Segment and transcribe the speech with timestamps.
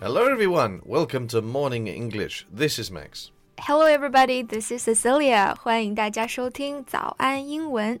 [0.00, 0.80] Hello, everyone.
[0.84, 2.46] Welcome to Morning English.
[2.50, 3.30] This is Max.
[3.58, 4.42] Hello, everybody.
[4.42, 5.54] This is Cecilia.
[5.56, 8.00] 欢迎大家收听早安英文。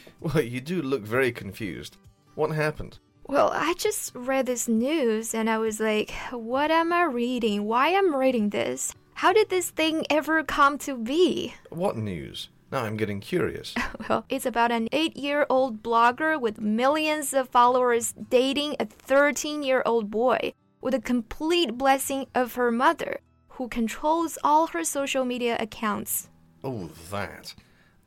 [0.21, 1.97] Well, you do look very confused.
[2.35, 2.99] What happened?
[3.25, 7.65] Well, I just read this news and I was like, what am I reading?
[7.65, 8.93] Why am I reading this?
[9.15, 11.55] How did this thing ever come to be?
[11.69, 12.49] What news?
[12.71, 13.73] Now I'm getting curious.
[14.09, 19.63] Well, it's about an eight year old blogger with millions of followers dating a 13
[19.63, 25.23] year old boy with a complete blessing of her mother, who controls all her social
[25.23, 26.29] media accounts.
[26.63, 27.53] Oh, that.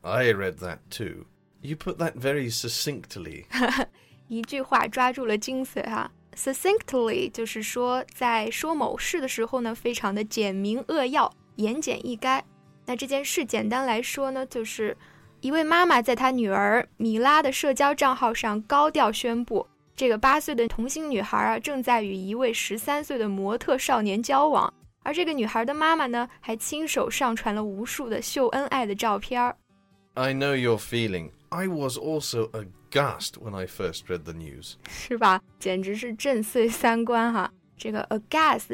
[0.03, 1.27] I read that too.
[1.64, 3.46] You put that very succinctly.
[4.28, 6.12] 一句话抓住了精髓哈。
[6.36, 12.42] Succinctly 就是说，在说某事的时候呢，非常的简明扼要、言简意赅。
[12.86, 14.96] 那这件事简单来说呢，就是
[15.42, 24.74] 一位妈妈在她女儿米拉的社交账号上高调宣布，这个八岁的童星女孩啊，正在与一位十三岁的模特少年交往。
[25.04, 29.58] 而这个女孩的妈妈呢，还亲手上传了无数的秀恩爱的照片儿。
[30.14, 31.32] I know your feeling.
[31.55, 34.77] I was also aghast when I first read the news.
[34.89, 35.41] 是吧？
[35.61, 37.49] 简直是震碎三观哈！
[37.79, 38.67] 这个 aghast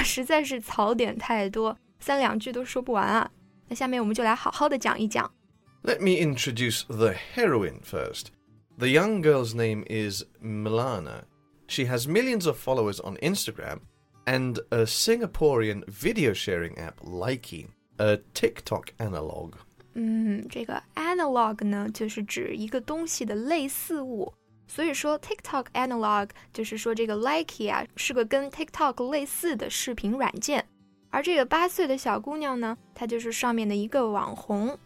[6.00, 8.30] me introduce the heroine first.
[8.78, 11.24] The young girl's name is Milana.
[11.66, 13.80] She has millions of followers on Instagram
[14.26, 17.68] and a Singaporean video sharing app, Likee
[18.00, 19.52] a TikTok analog。
[19.94, 24.32] 嗯，这个 analog 呢，就是指一个东西的类似物。
[24.66, 25.18] 所以说
[25.74, 30.64] analog 就是说这个 Likee 啊，是个跟 TikTok 类似的视频软件。
[31.10, 34.78] 而这个八岁的小姑娘呢，她就是上面的一个网红。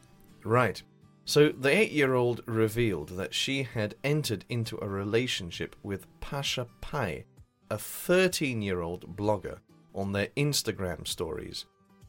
[0.43, 0.79] Right.
[1.27, 6.67] So the eight year old revealed that she had entered into a relationship with Pasha
[6.81, 7.25] Pai,
[7.69, 9.59] a 13 year old blogger,
[9.93, 11.65] on their Instagram stories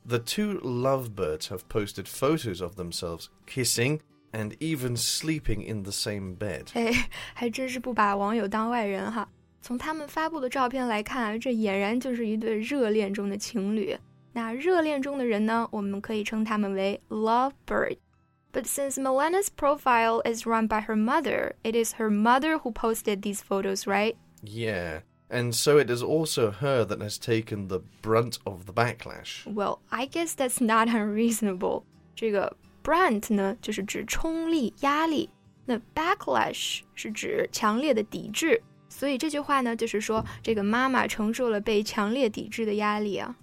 [0.06, 4.00] The two lovebirds have posted photos of themselves kissing
[4.32, 6.68] and even sleeping in the same bed.
[6.74, 9.28] 哎，还真是不把网友当外人哈。
[9.60, 13.96] 从他们发布的照片来看，这俨然就是一对热恋中的情侣。
[14.32, 23.22] 那热恋中的人呢，我们可以称他们为 lovebird。But since Milena's profile is run by her mother, it is her mother who posted
[23.22, 24.16] these photos, right?
[24.42, 25.02] Yeah.
[25.28, 29.46] And so it is also her that has taken the brunt of the backlash.
[29.46, 31.84] Well, I guess that's not unreasonable.
[32.16, 35.28] 这个 brunt 呢，就是指冲力、压力；
[35.66, 38.60] 那 backlash 是指强烈的抵制。
[38.88, 43.36] 所以这句话呢，就是说这个妈妈承受了被强烈抵制的压力啊。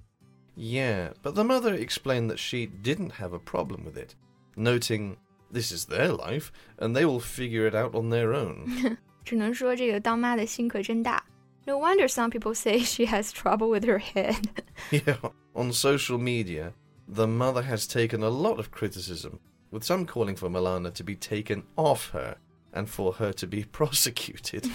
[0.57, 4.15] Yeah, but the mother explained that she didn't have a problem with it,
[4.57, 5.15] noting
[5.53, 6.47] this is their life
[6.77, 8.97] and they will figure it out on their own.
[9.23, 11.23] 只能说这个当妈的心可真大。
[11.66, 14.62] No wonder some people say she has trouble with her head.
[14.90, 15.16] yeah,
[15.54, 16.72] on social media,
[17.08, 19.40] the mother has taken a lot of criticism,
[19.70, 22.36] with some calling for Milana to be taken off her
[22.72, 24.68] and for her to be prosecuted.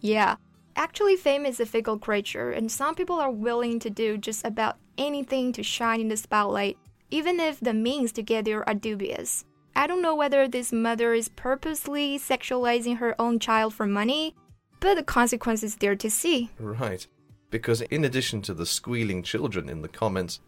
[0.00, 0.36] yeah.
[0.74, 4.78] Actually, fame is a fickle creature, and some people are willing to do just about
[4.96, 6.78] anything to shine in the spotlight,
[7.10, 9.44] even if the means to get there are dubious.
[9.76, 14.34] I don't know whether this mother is purposely sexualizing her own child for money
[14.81, 16.49] but the consequence is there to see.
[16.59, 17.05] Right.
[17.49, 20.39] Because in addition to the squealing children in the comments,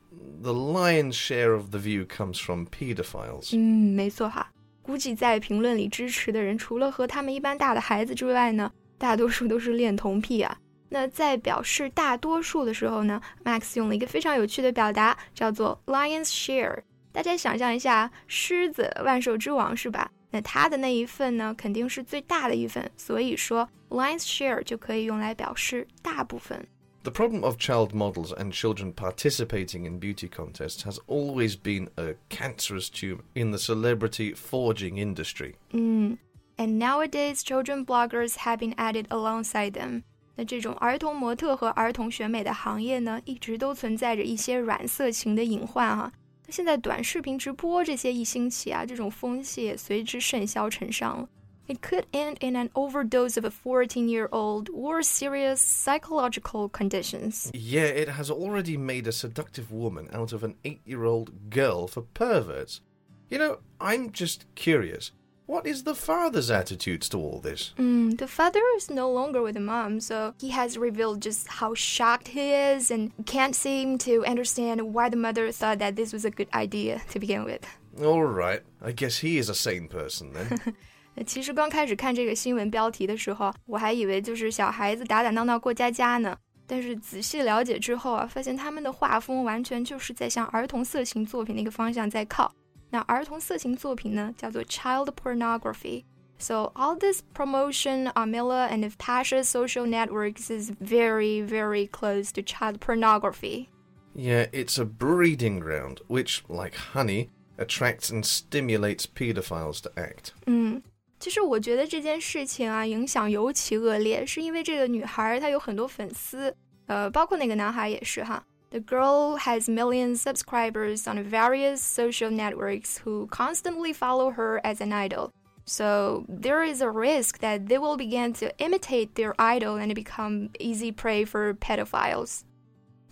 [0.41, 3.55] the lion's share of the view comes from pedophiles.
[3.55, 4.51] 嗯，没错哈。
[4.81, 10.57] 估计在评论里支持的人，除了和他们一般大的孩子之外呢，大多数都是恋童癖啊。
[10.89, 16.81] 那在表示大多数的时候呢，Max 用了一个非常有趣的表达，叫做 lion's share。
[17.11, 20.11] 大家想象一下，狮子万兽之王是吧？
[20.33, 26.67] 那它的那一份呢，肯定是最大的一份，所以说 lion's share 就可以用来表示大部分。
[27.01, 32.89] The problem of child models and children participating in beauty contests has always been a cancerous
[32.89, 35.55] tumor in the celebrity forging industry.
[35.71, 36.17] Mm.
[36.57, 40.03] And nowadays, children bloggers have been added alongside them.
[40.35, 46.11] 那这种儿童模特和儿童选美的行业呢，一直都存在着一些软色情的隐患哈、
[46.43, 46.49] 啊。
[46.49, 51.29] 现在短视频直播这些一兴起啊，这种风气也随之甚嚣尘上了。
[51.69, 57.51] it could end in an overdose of a 14 year old or serious psychological conditions.
[57.53, 61.87] Yeah, it has already made a seductive woman out of an eight year old girl
[61.87, 62.81] for perverts.
[63.29, 65.11] You know, I'm just curious.
[65.47, 67.73] What is the father's attitudes to all this?
[67.79, 71.73] Mm, the father is no longer with the mom, so he has revealed just how
[71.73, 76.23] shocked he is and can't seem to understand why the mother thought that this was
[76.23, 77.61] a good idea to begin with.
[77.99, 80.75] All right, I guess he is a sane person then.
[81.25, 86.37] 其实刚开始看这个新闻标题的时候，我还以为就是小孩子打打闹闹过家家呢。
[86.67, 92.53] 但是仔细了解之后啊，发现他们的画风完全就是在向儿童色情作品那个方向在靠。
[92.93, 101.87] 那儿童色情作品呢，叫做 child pornography。So all this promotion on Mila and Pasha's social networks is very, very
[101.87, 103.67] close to child pornography.
[104.15, 110.31] Yeah, it's a breeding ground, which, like honey, attracts and stimulates pedophiles to act.
[110.45, 110.81] 嗯。
[111.19, 116.55] 其实我觉得这件事情啊，影响尤其恶劣，是因为这个女孩她有很多粉丝，
[116.87, 118.41] 呃，包括那个男孩也是哈。
[118.74, 124.80] The girl has millions of subscribers on various social networks who constantly follow her as
[124.80, 125.30] an idol.
[125.64, 130.50] So there is a risk that they will begin to imitate their idol and become
[130.58, 132.42] easy prey for pedophiles.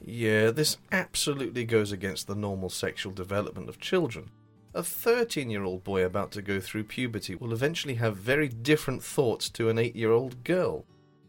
[0.00, 4.32] Yeah, this absolutely goes against the normal sexual development of children.
[4.74, 9.04] A 13 year old boy about to go through puberty will eventually have very different
[9.04, 10.84] thoughts to an 8 year old girl.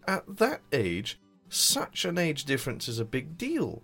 [0.07, 1.19] At that age,
[1.49, 3.83] such an age difference is a big deal.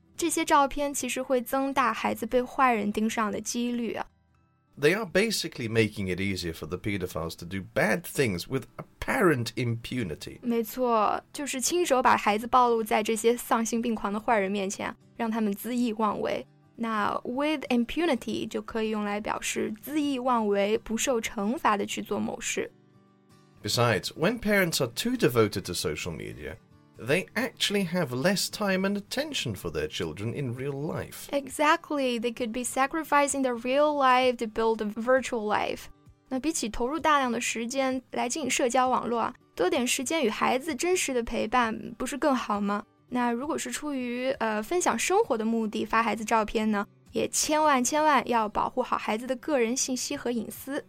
[0.20, 4.06] 这些照片其实会增大孩子被坏人盯上的几率啊。
[4.78, 10.38] They are basically making it easier for the pedophiles to do bad things with apparent impunity.
[10.42, 16.46] 没错，就是亲手把孩子暴露在这些丧心病狂的坏人面前，让他们恣意妄为。
[16.76, 22.70] 那 with impunity 就可以用来表示恣意妄为、不受惩罚的去做某事。
[23.62, 26.56] Besides, when parents are too devoted to social media,
[27.00, 31.28] they actually have less time and attention for their children in real life.
[31.30, 35.84] Exactly, they could be sacrificing their real life to build a virtual life.
[36.28, 42.84] 那比起投入大量的时间来经营社交网络啊，多点时间与孩子真实的陪伴，不是更好吗？
[43.08, 50.84] 那如果是出于呃分享生活的目的发孩子照片呢，也千万千万要保护好孩子的个人信息和隐私。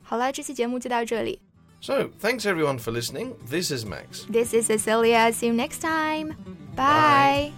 [0.00, 1.38] 好了，这期节目就到这里。
[1.84, 3.32] So, thanks everyone for listening.
[3.48, 4.26] This is Max.
[4.30, 5.32] This is Cecilia.
[5.32, 6.34] See you next time.
[6.76, 7.52] Bye.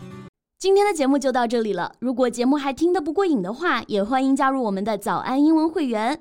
[0.60, 1.96] 今天的节目就到这里了。
[1.98, 6.20] 如果节目还听得不过瘾的话，也欢迎加入我们的早安英文会员。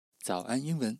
[0.23, 0.99] 早安英文。